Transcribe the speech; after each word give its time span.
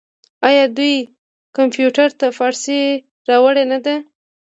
آیا 0.47 0.63
دوی 0.77 0.95
کمپیوټر 1.57 2.09
ته 2.19 2.27
فارسي 2.37 2.81
راوړې 3.29 3.63
نه 3.71 3.79
ده؟ 3.85 3.95